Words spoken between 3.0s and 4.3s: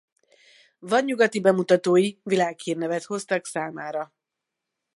hoztak számára.